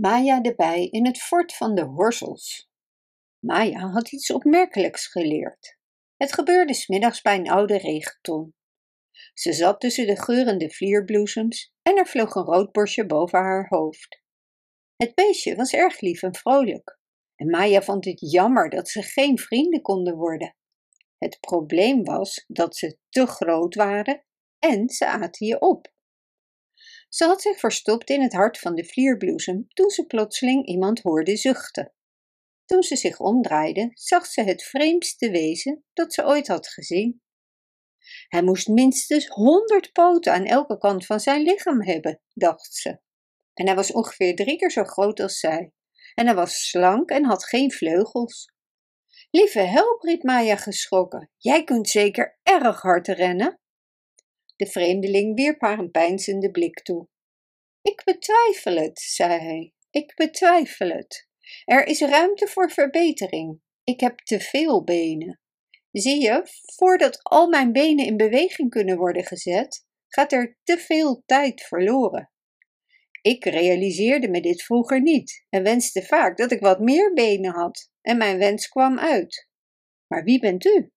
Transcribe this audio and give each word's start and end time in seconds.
Maya 0.00 0.40
de 0.40 0.54
bij 0.54 0.86
in 0.86 1.06
het 1.06 1.18
fort 1.18 1.54
van 1.54 1.74
de 1.74 1.82
Horsels. 1.82 2.70
Maya 3.38 3.90
had 3.90 4.12
iets 4.12 4.32
opmerkelijks 4.32 5.06
geleerd. 5.06 5.78
Het 6.16 6.32
gebeurde 6.32 6.74
smiddags 6.74 7.22
bij 7.22 7.36
een 7.36 7.50
oude 7.50 7.78
regenton. 7.78 8.54
Ze 9.34 9.52
zat 9.52 9.80
tussen 9.80 10.06
de 10.06 10.16
geurende 10.16 10.70
vlierbloesems 10.70 11.72
en 11.82 11.96
er 11.96 12.06
vloog 12.06 12.34
een 12.34 12.44
rood 12.44 12.72
borstje 12.72 13.06
boven 13.06 13.38
haar 13.38 13.66
hoofd. 13.68 14.22
Het 14.96 15.14
beestje 15.14 15.56
was 15.56 15.72
erg 15.72 16.00
lief 16.00 16.22
en 16.22 16.34
vrolijk, 16.34 16.98
en 17.36 17.50
Maya 17.50 17.82
vond 17.82 18.04
het 18.04 18.30
jammer 18.30 18.70
dat 18.70 18.88
ze 18.88 19.02
geen 19.02 19.38
vrienden 19.38 19.82
konden 19.82 20.16
worden. 20.16 20.56
Het 21.18 21.40
probleem 21.40 22.04
was 22.04 22.44
dat 22.48 22.76
ze 22.76 22.98
te 23.08 23.26
groot 23.26 23.74
waren 23.74 24.24
en 24.58 24.88
ze 24.88 25.06
aten 25.06 25.46
je 25.46 25.60
op. 25.60 25.92
Ze 27.10 27.24
had 27.24 27.42
zich 27.42 27.58
verstopt 27.58 28.10
in 28.10 28.22
het 28.22 28.32
hart 28.32 28.58
van 28.58 28.74
de 28.74 28.84
vlierbloesem 28.84 29.66
toen 29.68 29.90
ze 29.90 30.06
plotseling 30.06 30.66
iemand 30.66 31.00
hoorde 31.00 31.36
zuchten. 31.36 31.92
Toen 32.64 32.82
ze 32.82 32.96
zich 32.96 33.18
omdraaide, 33.18 33.90
zag 33.94 34.26
ze 34.26 34.42
het 34.42 34.62
vreemdste 34.62 35.30
wezen 35.30 35.84
dat 35.92 36.14
ze 36.14 36.24
ooit 36.24 36.48
had 36.48 36.68
gezien. 36.68 37.22
Hij 38.28 38.42
moest 38.42 38.68
minstens 38.68 39.26
honderd 39.26 39.92
poten 39.92 40.32
aan 40.32 40.44
elke 40.44 40.78
kant 40.78 41.06
van 41.06 41.20
zijn 41.20 41.42
lichaam 41.42 41.82
hebben, 41.82 42.20
dacht 42.34 42.74
ze. 42.74 43.00
En 43.54 43.66
hij 43.66 43.74
was 43.74 43.92
ongeveer 43.92 44.34
drie 44.34 44.56
keer 44.56 44.70
zo 44.70 44.84
groot 44.84 45.20
als 45.20 45.38
zij. 45.38 45.72
En 46.14 46.26
hij 46.26 46.34
was 46.34 46.68
slank 46.68 47.10
en 47.10 47.24
had 47.24 47.44
geen 47.44 47.72
vleugels. 47.72 48.52
Lieve 49.30 49.60
help, 49.60 50.02
riep 50.02 50.22
Maya 50.22 50.56
geschrokken. 50.56 51.30
Jij 51.36 51.64
kunt 51.64 51.88
zeker 51.88 52.38
erg 52.42 52.80
hard 52.80 53.08
rennen. 53.08 53.59
De 54.60 54.66
vreemdeling 54.66 55.34
wierp 55.34 55.60
haar 55.60 55.78
een 55.78 55.90
peinzende 55.90 56.50
blik 56.50 56.82
toe. 56.82 57.08
Ik 57.82 58.02
betwijfel 58.04 58.76
het, 58.76 59.00
zei 59.00 59.38
hij. 59.38 59.72
Ik 59.90 60.14
betwijfel 60.14 60.88
het. 60.88 61.28
Er 61.64 61.86
is 61.86 62.00
ruimte 62.00 62.46
voor 62.46 62.70
verbetering. 62.70 63.60
Ik 63.84 64.00
heb 64.00 64.18
te 64.18 64.40
veel 64.40 64.84
benen. 64.84 65.40
Zie 65.90 66.20
je, 66.22 66.42
voordat 66.76 67.22
al 67.22 67.48
mijn 67.48 67.72
benen 67.72 68.06
in 68.06 68.16
beweging 68.16 68.70
kunnen 68.70 68.96
worden 68.96 69.24
gezet, 69.24 69.86
gaat 70.08 70.32
er 70.32 70.58
te 70.62 70.78
veel 70.78 71.22
tijd 71.26 71.62
verloren. 71.62 72.30
Ik 73.22 73.44
realiseerde 73.44 74.28
me 74.28 74.40
dit 74.40 74.62
vroeger 74.62 75.02
niet 75.02 75.46
en 75.48 75.62
wenste 75.62 76.02
vaak 76.02 76.36
dat 76.36 76.52
ik 76.52 76.60
wat 76.60 76.80
meer 76.80 77.12
benen 77.12 77.52
had, 77.52 77.90
en 78.00 78.18
mijn 78.18 78.38
wens 78.38 78.68
kwam 78.68 78.98
uit. 78.98 79.48
Maar 80.06 80.24
wie 80.24 80.40
bent 80.40 80.64
u? 80.64 80.90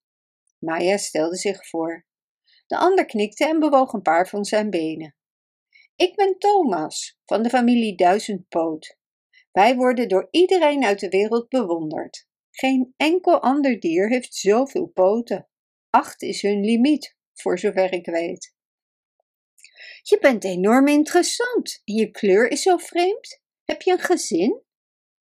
Maya 0.59 0.98
stelde 0.98 1.38
zich 1.38 1.67
voor. 1.67 2.05
De 2.66 2.78
ander 2.78 3.06
knikte 3.06 3.45
en 3.45 3.59
bewoog 3.59 3.94
een 3.94 4.02
paar 4.02 4.28
van 4.28 4.45
zijn 4.45 4.69
benen. 4.69 5.16
Ik 5.95 6.16
ben 6.16 6.38
Thomas, 6.38 7.20
van 7.25 7.44
de 7.44 7.50
familie 7.50 7.95
Duizendpoot. 7.95 8.97
Wij 9.52 9.75
worden 9.75 10.08
door 10.08 10.28
iedereen 10.31 10.83
uit 10.83 11.00
de 11.00 11.09
wereld 11.09 11.50
bewonderd. 11.50 12.28
Geen 12.52 12.94
enkel 12.97 13.42
ander 13.42 13.80
dier 13.80 14.09
heeft 14.09 14.36
zoveel 14.36 14.86
poten. 14.86 15.47
Acht 15.89 16.22
is 16.22 16.42
hun 16.42 16.66
limiet, 16.66 17.17
voor 17.33 17.59
zover 17.59 17.94
ik 17.94 18.05
weet. 18.05 18.55
Je 20.02 20.17
bent 20.20 20.44
enorm 20.44 20.88
interessant. 20.88 21.81
Je 21.83 22.11
kleur 22.11 22.52
is 22.52 22.61
zo 22.61 22.77
vreemd. 22.77 23.42
Heb 23.64 23.81
je 23.81 23.92
een 23.92 24.00
gezin? 24.00 24.61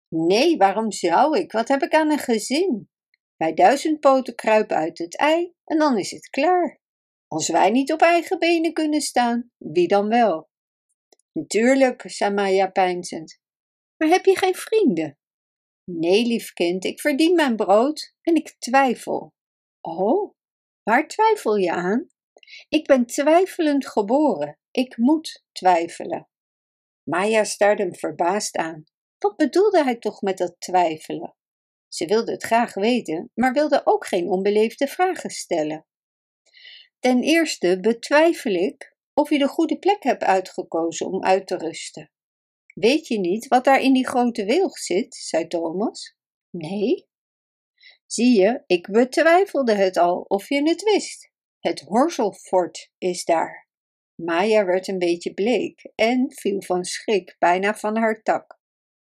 Nee, 0.07 0.57
waarom 0.57 0.91
zou 0.91 1.37
ik? 1.37 1.51
Wat 1.51 1.67
heb 1.67 1.81
ik 1.81 1.93
aan 1.93 2.11
een 2.11 2.17
gezin? 2.17 2.89
Wij 3.37 3.53
duizendpoten 3.53 4.35
kruipen 4.35 4.77
uit 4.77 4.97
het 4.97 5.17
ei 5.17 5.53
en 5.65 5.77
dan 5.77 5.97
is 5.97 6.11
het 6.11 6.29
klaar. 6.29 6.79
Als 7.27 7.49
wij 7.49 7.69
niet 7.69 7.91
op 7.91 8.01
eigen 8.01 8.39
benen 8.39 8.73
kunnen 8.73 9.01
staan, 9.01 9.51
wie 9.57 9.87
dan 9.87 10.07
wel? 10.07 10.49
Natuurlijk, 11.31 12.03
zei 12.05 12.33
Maya 12.33 12.67
peinzend. 12.67 13.39
Maar 13.97 14.09
heb 14.09 14.25
je 14.25 14.37
geen 14.37 14.55
vrienden? 14.55 15.17
Nee, 15.91 16.25
lief 16.25 16.53
kind, 16.53 16.85
ik 16.85 16.99
verdien 16.99 17.35
mijn 17.35 17.55
brood 17.55 18.13
en 18.21 18.35
ik 18.35 18.55
twijfel. 18.59 19.33
Oh, 19.81 20.33
waar 20.83 21.07
twijfel 21.07 21.55
je 21.55 21.71
aan? 21.71 22.07
Ik 22.69 22.85
ben 22.85 23.05
twijfelend 23.05 23.87
geboren. 23.87 24.59
Ik 24.71 24.97
moet 24.97 25.43
twijfelen. 25.51 26.29
Maya 27.03 27.43
staarde 27.43 27.83
hem 27.83 27.95
verbaasd 27.95 28.55
aan. 28.55 28.83
Wat 29.17 29.35
bedoelde 29.35 29.83
hij 29.83 29.95
toch 29.95 30.21
met 30.21 30.37
dat 30.37 30.55
twijfelen? 30.59 31.35
Ze 31.87 32.05
wilde 32.05 32.31
het 32.31 32.43
graag 32.43 32.73
weten, 32.73 33.31
maar 33.33 33.53
wilde 33.53 33.81
ook 33.83 34.07
geen 34.07 34.29
onbeleefde 34.29 34.87
vragen 34.87 35.29
stellen. 35.29 35.85
Ten 37.05 37.21
eerste 37.21 37.79
betwijfel 37.79 38.51
ik 38.51 38.95
of 39.13 39.29
je 39.29 39.37
de 39.37 39.47
goede 39.47 39.77
plek 39.77 40.03
hebt 40.03 40.23
uitgekozen 40.23 41.07
om 41.07 41.23
uit 41.23 41.47
te 41.47 41.57
rusten. 41.57 42.11
Weet 42.73 43.07
je 43.07 43.19
niet 43.19 43.47
wat 43.47 43.63
daar 43.63 43.79
in 43.79 43.93
die 43.93 44.07
grote 44.07 44.45
wilg 44.45 44.77
zit? 44.77 45.15
zei 45.15 45.47
Thomas. 45.47 46.15
Nee. 46.49 47.07
Zie 48.05 48.39
je, 48.39 48.63
ik 48.65 48.91
betwijfelde 48.91 49.73
het 49.73 49.97
al 49.97 50.21
of 50.21 50.49
je 50.49 50.69
het 50.69 50.83
wist. 50.83 51.31
Het 51.59 51.79
Horselfort 51.81 52.91
is 52.97 53.25
daar. 53.25 53.69
Maya 54.15 54.65
werd 54.65 54.87
een 54.87 54.99
beetje 54.99 55.33
bleek 55.33 55.91
en 55.95 56.31
viel 56.31 56.61
van 56.61 56.83
schrik 56.83 57.35
bijna 57.39 57.75
van 57.75 57.97
haar 57.97 58.21
tak. 58.21 58.59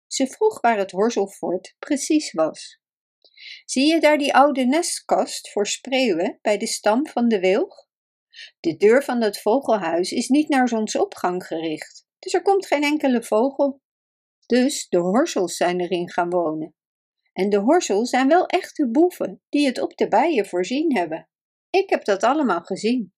Ze 0.08 0.28
vroeg 0.28 0.62
waar 0.62 0.78
het 0.78 0.92
Horselfort 0.92 1.76
precies 1.80 2.32
was. 2.32 2.80
Zie 3.66 3.86
je 3.88 4.00
daar 4.00 4.18
die 4.18 4.34
oude 4.34 4.66
nestkast 4.66 5.52
voor 5.52 5.68
spreeuwen 5.68 6.40
bij 6.42 6.58
de 6.58 6.68
stam 6.68 7.08
van 7.08 7.28
de 7.28 7.40
wilg? 7.40 7.85
De 8.60 8.76
deur 8.76 9.04
van 9.04 9.22
het 9.22 9.42
vogelhuis 9.42 10.12
is 10.12 10.28
niet 10.28 10.50
naar 10.50 10.68
zonsopgang 10.68 11.46
gericht, 11.46 12.06
dus 12.20 12.34
er 12.34 12.42
komt 12.42 12.68
geen 12.68 12.84
enkele 12.84 13.24
vogel. 13.24 13.82
Dus 14.46 14.88
de 14.90 14.98
horsels 14.98 15.56
zijn 15.56 15.80
erin 15.80 16.12
gaan 16.12 16.30
wonen. 16.30 16.76
En 17.34 17.50
de 17.50 17.58
horsels 17.60 18.10
zijn 18.10 18.28
wel 18.28 18.46
echte 18.46 18.90
boeven 18.90 19.42
die 19.50 19.66
het 19.66 19.80
op 19.80 19.98
de 19.98 20.08
bijen 20.08 20.46
voorzien 20.46 20.96
hebben. 20.96 21.30
Ik 21.70 21.90
heb 21.90 22.06
dat 22.06 22.24
allemaal 22.24 22.62
gezien. 22.62 23.14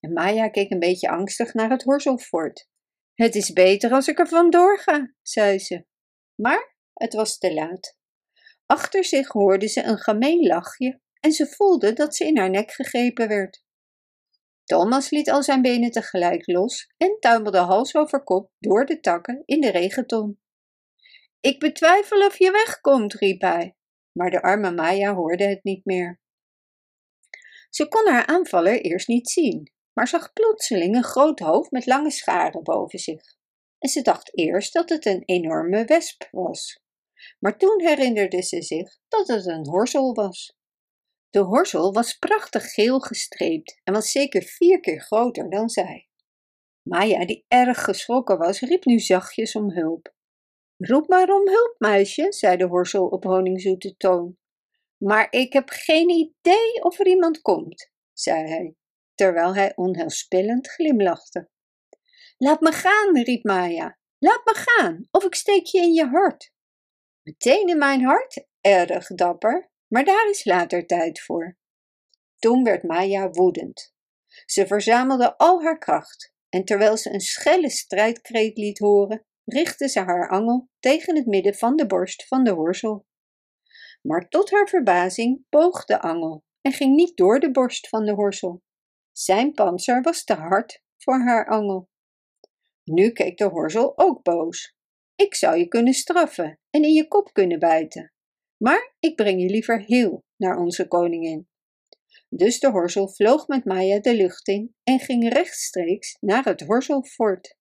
En 0.00 0.12
Maya 0.12 0.48
keek 0.48 0.70
een 0.70 0.78
beetje 0.78 1.08
angstig 1.08 1.54
naar 1.54 1.70
het 1.70 1.82
horselfort. 1.82 2.68
Het 3.14 3.34
is 3.34 3.52
beter 3.52 3.92
als 3.92 4.08
ik 4.08 4.18
er 4.18 4.28
vandoor 4.28 4.78
ga, 4.78 5.14
zei 5.22 5.58
ze. 5.58 5.86
Maar 6.34 6.76
het 6.92 7.14
was 7.14 7.38
te 7.38 7.54
laat. 7.54 7.98
Achter 8.66 9.04
zich 9.04 9.28
hoorde 9.28 9.68
ze 9.68 9.82
een 9.82 9.98
gemeen 9.98 10.46
lachje 10.46 11.00
en 11.20 11.32
ze 11.32 11.46
voelde 11.46 11.92
dat 11.92 12.16
ze 12.16 12.26
in 12.26 12.38
haar 12.38 12.50
nek 12.50 12.70
gegrepen 12.70 13.28
werd. 13.28 13.62
Thomas 14.70 15.10
liet 15.10 15.30
al 15.30 15.42
zijn 15.42 15.62
benen 15.62 15.90
tegelijk 15.90 16.46
los 16.46 16.92
en 16.96 17.16
tuimelde 17.20 17.58
hals 17.58 17.94
over 17.94 18.22
kop 18.22 18.50
door 18.58 18.86
de 18.86 19.00
takken 19.00 19.42
in 19.44 19.60
de 19.60 19.70
regenton. 19.70 20.40
Ik 21.40 21.58
betwijfel 21.58 22.26
of 22.26 22.38
je 22.38 22.50
wegkomt, 22.50 23.14
riep 23.14 23.40
hij, 23.40 23.76
maar 24.12 24.30
de 24.30 24.42
arme 24.42 24.72
Maya 24.72 25.14
hoorde 25.14 25.44
het 25.44 25.64
niet 25.64 25.84
meer. 25.84 26.20
Ze 27.70 27.88
kon 27.88 28.08
haar 28.08 28.26
aanvaller 28.26 28.80
eerst 28.80 29.08
niet 29.08 29.30
zien, 29.30 29.72
maar 29.92 30.08
zag 30.08 30.32
plotseling 30.32 30.96
een 30.96 31.04
groot 31.04 31.38
hoofd 31.38 31.70
met 31.70 31.86
lange 31.86 32.10
scharen 32.10 32.62
boven 32.62 32.98
zich. 32.98 33.36
En 33.78 33.88
ze 33.88 34.02
dacht 34.02 34.38
eerst 34.38 34.72
dat 34.72 34.88
het 34.88 35.06
een 35.06 35.22
enorme 35.24 35.84
wesp 35.84 36.28
was. 36.30 36.80
Maar 37.38 37.58
toen 37.58 37.80
herinnerde 37.80 38.42
ze 38.42 38.62
zich 38.62 38.98
dat 39.08 39.28
het 39.28 39.46
een 39.46 39.66
horsel 39.66 40.14
was. 40.14 40.58
De 41.30 41.38
horsel 41.38 41.92
was 41.92 42.18
prachtig 42.18 42.72
geel 42.72 43.00
gestreept 43.00 43.80
en 43.84 43.92
was 43.92 44.10
zeker 44.10 44.42
vier 44.42 44.80
keer 44.80 45.00
groter 45.00 45.50
dan 45.50 45.68
zij. 45.68 46.08
Maya, 46.82 47.26
die 47.26 47.44
erg 47.48 47.84
geschrokken 47.84 48.38
was, 48.38 48.60
riep 48.60 48.84
nu 48.84 48.98
zachtjes 48.98 49.54
om 49.54 49.70
hulp. 49.70 50.14
Roep 50.76 51.08
maar 51.08 51.28
om 51.28 51.48
hulp, 51.48 51.74
meisje, 51.78 52.32
zei 52.32 52.56
de 52.56 52.66
horsel 52.66 53.06
op 53.06 53.24
honingzoete 53.24 53.96
toon. 53.96 54.38
Maar 54.96 55.26
ik 55.30 55.52
heb 55.52 55.68
geen 55.68 56.08
idee 56.08 56.82
of 56.82 56.98
er 56.98 57.06
iemand 57.06 57.40
komt, 57.40 57.90
zei 58.12 58.48
hij, 58.48 58.74
terwijl 59.14 59.54
hij 59.54 59.72
onheilspellend 59.76 60.68
glimlachte. 60.68 61.48
Laat 62.36 62.60
me 62.60 62.72
gaan, 62.72 63.22
riep 63.22 63.44
Maya. 63.44 63.98
Laat 64.18 64.44
me 64.44 64.54
gaan, 64.54 65.08
of 65.10 65.24
ik 65.24 65.34
steek 65.34 65.66
je 65.66 65.78
in 65.78 65.92
je 65.92 66.06
hart. 66.06 66.52
Meteen 67.22 67.68
in 67.68 67.78
mijn 67.78 68.04
hart? 68.04 68.46
Erg 68.60 69.06
dapper 69.06 69.69
maar 69.90 70.04
daar 70.04 70.30
is 70.30 70.44
later 70.44 70.86
tijd 70.86 71.20
voor. 71.20 71.56
Toen 72.38 72.64
werd 72.64 72.82
Maya 72.82 73.30
woedend. 73.30 73.94
Ze 74.46 74.66
verzamelde 74.66 75.36
al 75.38 75.62
haar 75.62 75.78
kracht 75.78 76.34
en 76.48 76.64
terwijl 76.64 76.96
ze 76.96 77.12
een 77.12 77.20
schelle 77.20 77.70
strijdkreet 77.70 78.56
liet 78.56 78.78
horen, 78.78 79.24
richtte 79.44 79.88
ze 79.88 80.00
haar 80.00 80.28
angel 80.28 80.68
tegen 80.78 81.16
het 81.16 81.26
midden 81.26 81.54
van 81.54 81.76
de 81.76 81.86
borst 81.86 82.26
van 82.26 82.44
de 82.44 82.50
horsel. 82.50 83.06
Maar 84.02 84.28
tot 84.28 84.50
haar 84.50 84.68
verbazing 84.68 85.46
boog 85.48 85.84
de 85.84 86.00
angel 86.00 86.44
en 86.60 86.72
ging 86.72 86.96
niet 86.96 87.16
door 87.16 87.40
de 87.40 87.50
borst 87.50 87.88
van 87.88 88.04
de 88.04 88.12
horsel. 88.12 88.62
Zijn 89.12 89.52
panzer 89.52 90.02
was 90.02 90.24
te 90.24 90.34
hard 90.34 90.82
voor 90.96 91.20
haar 91.20 91.48
angel. 91.48 91.88
Nu 92.84 93.10
keek 93.10 93.38
de 93.38 93.44
horsel 93.44 93.98
ook 93.98 94.22
boos. 94.22 94.74
Ik 95.14 95.34
zou 95.34 95.56
je 95.56 95.68
kunnen 95.68 95.94
straffen 95.94 96.60
en 96.70 96.82
in 96.82 96.92
je 96.92 97.08
kop 97.08 97.32
kunnen 97.32 97.58
bijten, 97.58 98.12
maar 98.62 98.94
ik 98.98 99.16
breng 99.16 99.42
je 99.42 99.48
liever 99.48 99.82
heel 99.82 100.24
naar 100.36 100.58
onze 100.58 100.88
koningin. 100.88 101.48
Dus 102.28 102.60
de 102.60 102.70
horsel 102.70 103.08
vloog 103.08 103.46
met 103.46 103.64
Maya 103.64 104.00
de 104.00 104.14
lucht 104.14 104.48
in 104.48 104.74
en 104.82 104.98
ging 104.98 105.32
rechtstreeks 105.32 106.16
naar 106.20 106.44
het 106.44 106.60
horselfort. 106.60 107.56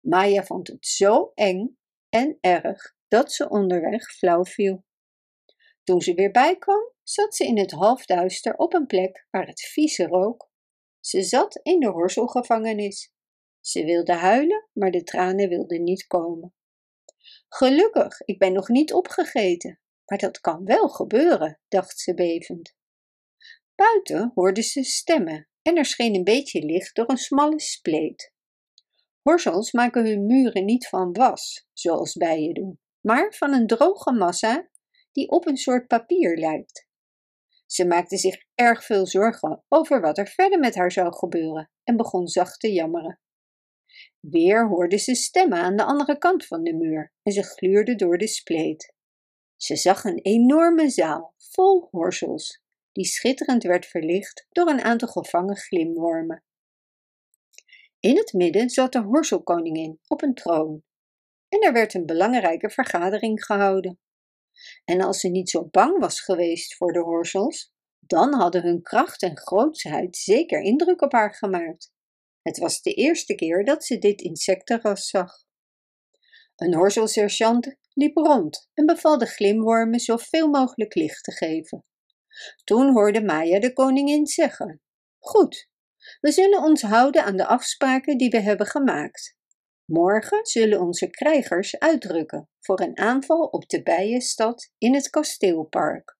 Maya 0.00 0.44
vond 0.44 0.68
het 0.68 0.86
zo 0.86 1.32
eng 1.34 1.78
en 2.08 2.38
erg 2.40 2.94
dat 3.08 3.32
ze 3.32 3.48
onderweg 3.48 4.12
flauw 4.12 4.44
viel. 4.44 4.84
Toen 5.82 6.00
ze 6.00 6.14
weer 6.14 6.30
bijkwam, 6.30 6.92
zat 7.02 7.34
ze 7.36 7.44
in 7.44 7.58
het 7.58 7.70
halfduister 7.70 8.54
op 8.56 8.74
een 8.74 8.86
plek 8.86 9.26
waar 9.30 9.46
het 9.46 9.60
vieze 9.60 10.06
rook. 10.06 10.50
Ze 11.00 11.22
zat 11.22 11.60
in 11.62 11.80
de 11.80 11.88
horselgevangenis. 11.88 13.12
Ze 13.60 13.84
wilde 13.84 14.12
huilen, 14.12 14.68
maar 14.72 14.90
de 14.90 15.02
tranen 15.02 15.48
wilden 15.48 15.82
niet 15.82 16.06
komen. 16.06 16.54
Gelukkig, 17.48 18.20
ik 18.20 18.38
ben 18.38 18.52
nog 18.52 18.68
niet 18.68 18.92
opgegeten, 18.92 19.80
maar 20.10 20.18
dat 20.18 20.40
kan 20.40 20.64
wel 20.64 20.88
gebeuren, 20.88 21.58
dacht 21.68 21.98
ze 21.98 22.14
bevend. 22.14 22.74
Buiten 23.74 24.32
hoorde 24.34 24.62
ze 24.62 24.82
stemmen 24.82 25.48
en 25.62 25.76
er 25.76 25.84
scheen 25.84 26.14
een 26.14 26.24
beetje 26.24 26.64
licht 26.64 26.94
door 26.94 27.10
een 27.10 27.16
smalle 27.16 27.60
spleet. 27.60 28.32
Horsels 29.22 29.72
maken 29.72 30.06
hun 30.06 30.26
muren 30.26 30.64
niet 30.64 30.88
van 30.88 31.12
was, 31.12 31.66
zoals 31.72 32.14
bijen 32.14 32.54
doen, 32.54 32.80
maar 33.00 33.34
van 33.34 33.52
een 33.52 33.66
droge 33.66 34.12
massa 34.12 34.70
die 35.12 35.28
op 35.28 35.46
een 35.46 35.56
soort 35.56 35.86
papier 35.86 36.36
lijkt. 36.36 36.88
Ze 37.66 37.86
maakte 37.86 38.16
zich 38.16 38.44
erg 38.54 38.84
veel 38.84 39.06
zorgen 39.06 39.64
over 39.68 40.00
wat 40.00 40.18
er 40.18 40.28
verder 40.28 40.58
met 40.58 40.74
haar 40.74 40.92
zou 40.92 41.14
gebeuren 41.14 41.70
en 41.84 41.96
begon 41.96 42.28
zacht 42.28 42.60
te 42.60 42.72
jammeren. 42.72 43.20
Weer 44.20 44.68
hoorde 44.68 44.98
ze 44.98 45.14
stemmen 45.14 45.58
aan 45.58 45.76
de 45.76 45.84
andere 45.84 46.18
kant 46.18 46.46
van 46.46 46.62
de 46.62 46.74
muur 46.74 47.12
en 47.22 47.32
ze 47.32 47.42
gluurde 47.42 47.94
door 47.94 48.18
de 48.18 48.28
spleet. 48.28 48.98
Ze 49.62 49.76
zag 49.76 50.04
een 50.04 50.18
enorme 50.18 50.90
zaal 50.90 51.34
vol 51.36 51.88
horsels, 51.90 52.62
die 52.92 53.04
schitterend 53.04 53.62
werd 53.62 53.86
verlicht 53.86 54.46
door 54.50 54.68
een 54.68 54.80
aantal 54.80 55.08
gevangen 55.08 55.56
glimwormen. 55.56 56.44
In 57.98 58.16
het 58.16 58.32
midden 58.32 58.70
zat 58.70 58.92
de 58.92 59.00
horselkoningin 59.00 60.00
op 60.06 60.22
een 60.22 60.34
troon 60.34 60.82
en 61.48 61.60
er 61.60 61.72
werd 61.72 61.94
een 61.94 62.06
belangrijke 62.06 62.70
vergadering 62.70 63.44
gehouden. 63.44 64.00
En 64.84 65.00
als 65.00 65.20
ze 65.20 65.28
niet 65.28 65.50
zo 65.50 65.68
bang 65.70 65.98
was 65.98 66.20
geweest 66.20 66.76
voor 66.76 66.92
de 66.92 67.00
horsels, 67.00 67.72
dan 67.98 68.34
hadden 68.34 68.62
hun 68.62 68.82
kracht 68.82 69.22
en 69.22 69.38
grootsheid 69.38 70.16
zeker 70.16 70.60
indruk 70.60 71.02
op 71.02 71.12
haar 71.12 71.34
gemaakt. 71.34 71.92
Het 72.42 72.58
was 72.58 72.82
de 72.82 72.92
eerste 72.92 73.34
keer 73.34 73.64
dat 73.64 73.84
ze 73.84 73.98
dit 73.98 74.20
insectenras 74.20 75.08
zag. 75.08 75.44
Een 76.56 76.74
horselsergeant 76.74 77.76
liep 77.94 78.16
rond 78.16 78.70
en 78.74 78.86
beval 78.86 79.18
de 79.18 79.26
glimwormen 79.26 80.00
zoveel 80.00 80.48
mogelijk 80.48 80.94
licht 80.94 81.24
te 81.24 81.32
geven. 81.32 81.84
Toen 82.64 82.92
hoorde 82.92 83.22
Maya 83.22 83.60
de 83.60 83.72
koningin 83.72 84.26
zeggen: 84.26 84.80
Goed, 85.18 85.68
we 86.20 86.32
zullen 86.32 86.62
ons 86.62 86.82
houden 86.82 87.24
aan 87.24 87.36
de 87.36 87.46
afspraken 87.46 88.18
die 88.18 88.30
we 88.30 88.40
hebben 88.40 88.66
gemaakt. 88.66 89.38
Morgen 89.84 90.46
zullen 90.46 90.80
onze 90.80 91.10
krijgers 91.10 91.78
uitdrukken 91.78 92.48
voor 92.60 92.80
een 92.80 92.98
aanval 92.98 93.46
op 93.46 93.68
de 93.68 93.82
bijenstad 93.82 94.72
in 94.78 94.94
het 94.94 95.10
kasteelpark. 95.10 96.18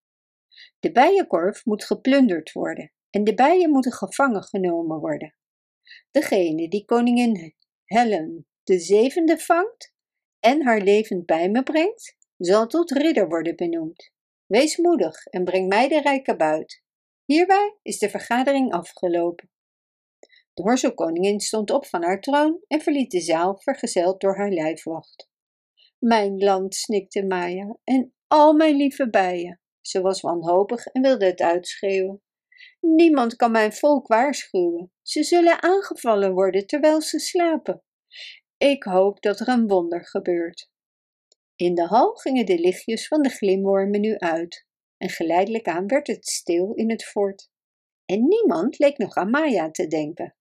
De 0.79 0.93
bijenkorf 0.93 1.65
moet 1.65 1.85
geplunderd 1.85 2.53
worden 2.53 2.93
en 3.11 3.25
de 3.25 3.35
bijen 3.35 3.71
moeten 3.71 3.93
gevangen 3.93 4.43
genomen 4.43 4.99
worden. 4.99 5.35
Degene 6.11 6.69
die 6.69 6.85
koningin 6.85 7.55
Helen 7.85 8.47
de 8.63 8.79
zevende 8.79 9.39
vangt 9.39 9.95
en 10.41 10.65
haar 10.65 10.81
levend 10.81 11.27
bij 11.27 11.49
me 11.49 11.63
brengt, 11.63 12.17
zal 12.37 12.67
tot 12.67 12.91
ridder 12.91 13.29
worden 13.29 13.57
benoemd. 13.57 14.13
Wees 14.47 14.77
moedig 14.77 15.27
en 15.27 15.45
breng 15.45 15.69
mij 15.69 15.89
de 15.89 16.01
rijke 16.01 16.37
buit. 16.37 16.83
Hierbij 17.25 17.77
is 17.83 17.99
de 17.99 18.11
vergadering 18.11 18.73
afgelopen. 18.73 19.51
De 20.55 20.63
horselkoningin 20.63 21.41
stond 21.41 21.71
op 21.71 21.87
van 21.87 22.03
haar 22.03 22.21
troon 22.21 22.61
en 22.67 22.81
verliet 22.81 23.11
de 23.11 23.21
zaal, 23.21 23.59
vergezeld 23.59 24.21
door 24.21 24.37
haar 24.37 24.51
lijfwacht. 24.51 25.29
Mijn 25.99 26.39
land, 26.39 26.75
snikte 26.75 27.27
Maya, 27.27 27.77
en 27.85 28.15
al 28.27 28.53
mijn 28.53 28.77
lieve 28.77 29.11
bijen. 29.11 29.61
Ze 29.81 30.01
was 30.01 30.21
wanhopig 30.21 30.87
en 30.87 31.03
wilde 31.03 31.25
het 31.25 31.41
uitschreeuwen. 31.41 32.23
Niemand 32.81 33.37
kan 33.37 33.51
mijn 33.51 33.73
volk 33.73 34.07
waarschuwen. 34.07 34.93
Ze 35.03 35.23
zullen 35.23 35.63
aangevallen 35.63 36.33
worden 36.33 36.67
terwijl 36.67 37.01
ze 37.01 37.19
slapen. 37.19 37.83
Ik 38.63 38.83
hoop 38.83 39.23
dat 39.23 39.41
er 39.41 39.49
een 39.49 39.69
wonder 39.69 40.07
gebeurt. 40.07 40.71
In 41.57 41.75
de 41.75 41.87
hal 41.87 42.15
gingen 42.15 42.47
de 42.47 42.59
lichtjes 42.59 43.09
van 43.09 43.23
de 43.23 43.29
glimwormen 43.29 44.01
nu 44.01 44.19
uit, 44.19 44.67
en 44.97 45.09
geleidelijk 45.09 45.69
aan 45.69 45.87
werd 45.87 46.07
het 46.07 46.27
stil 46.27 46.75
in 46.75 46.91
het 46.91 47.05
fort. 47.05 47.51
En 48.05 48.29
niemand 48.29 48.79
leek 48.79 48.99
nog 48.99 49.15
aan 49.15 49.31
Maya 49.31 49.71
te 49.71 49.87
denken. 49.87 50.37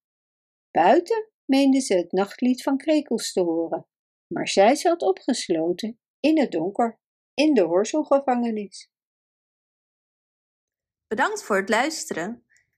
Buiten 0.72 1.30
meende 1.46 1.80
ze 1.80 1.94
het 1.94 2.12
nachtlied 2.12 2.64
van 2.64 2.78
krekels 2.78 3.32
te 3.32 3.42
horen, 3.42 3.88
maar 4.34 4.48
zij 4.48 4.76
zat 4.76 5.02
opgesloten 5.02 6.00
in 6.20 6.40
het 6.40 6.52
donker 6.52 7.00
in 7.34 7.54
de 7.54 7.64
horselgevangenis. 7.64 8.92
Bedankt 11.08 11.44
voor 11.44 11.58
het 11.58 11.70
luisteren. 11.70 12.46